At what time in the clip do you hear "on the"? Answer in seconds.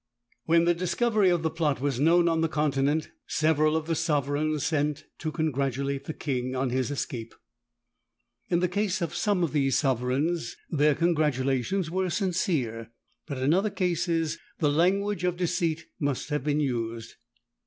2.27-2.47